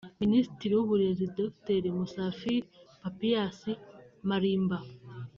Minisitiri 0.21 0.73
w’Uburezi 0.75 1.25
Dr 1.37 1.81
Musafiri 1.97 2.67
Papias 3.01 3.59
Malimba 4.27 4.77